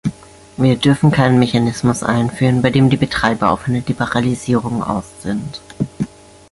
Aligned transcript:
Wir 0.57 0.77
dürfen 0.77 1.11
keinen 1.11 1.37
Mechanismus 1.37 2.01
einführen, 2.01 2.63
bei 2.63 2.71
dem 2.71 2.89
die 2.89 2.97
Betreiber 2.97 3.51
auf 3.51 3.67
eine 3.67 3.81
Liberalisierung 3.81 4.81
aus 4.81 5.05
sind. 5.21 5.61